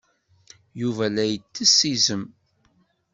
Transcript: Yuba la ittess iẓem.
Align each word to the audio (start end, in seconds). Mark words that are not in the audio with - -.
Yuba 0.81 1.05
la 1.15 1.23
ittess 1.35 1.77
iẓem. 1.93 2.23